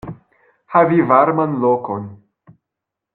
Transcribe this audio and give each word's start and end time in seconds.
Havi 0.75 0.99
varman 1.09 1.51
lokon. 1.61 2.05